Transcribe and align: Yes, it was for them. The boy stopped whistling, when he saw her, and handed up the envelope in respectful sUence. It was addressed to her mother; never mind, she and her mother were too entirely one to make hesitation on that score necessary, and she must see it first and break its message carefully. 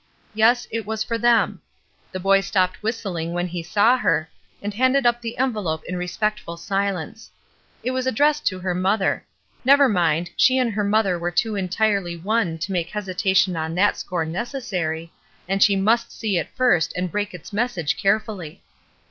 Yes, 0.33 0.67
it 0.71 0.87
was 0.87 1.03
for 1.03 1.19
them. 1.19 1.61
The 2.11 2.19
boy 2.19 2.41
stopped 2.41 2.81
whistling, 2.81 3.33
when 3.33 3.45
he 3.45 3.61
saw 3.61 3.97
her, 3.99 4.27
and 4.59 4.73
handed 4.73 5.05
up 5.05 5.21
the 5.21 5.37
envelope 5.37 5.83
in 5.85 5.95
respectful 5.95 6.57
sUence. 6.57 7.29
It 7.83 7.91
was 7.91 8.07
addressed 8.07 8.47
to 8.47 8.57
her 8.57 8.73
mother; 8.73 9.23
never 9.63 9.87
mind, 9.87 10.31
she 10.35 10.57
and 10.57 10.73
her 10.73 10.83
mother 10.83 11.19
were 11.19 11.29
too 11.29 11.55
entirely 11.55 12.17
one 12.17 12.57
to 12.65 12.71
make 12.71 12.89
hesitation 12.89 13.55
on 13.55 13.75
that 13.75 13.95
score 13.95 14.25
necessary, 14.25 15.11
and 15.47 15.61
she 15.61 15.75
must 15.75 16.11
see 16.11 16.39
it 16.39 16.49
first 16.55 16.93
and 16.97 17.11
break 17.11 17.35
its 17.35 17.53
message 17.53 17.95
carefully. 17.95 18.63